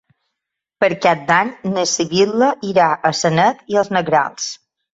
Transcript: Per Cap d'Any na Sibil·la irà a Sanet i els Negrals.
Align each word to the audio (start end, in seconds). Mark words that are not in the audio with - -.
Per 0.83 0.89
Cap 1.03 1.21
d'Any 1.27 1.51
na 1.75 1.85
Sibil·la 1.93 2.49
irà 2.73 2.89
a 3.13 3.15
Sanet 3.21 3.65
i 3.77 3.81
els 3.85 3.95
Negrals. 4.01 4.53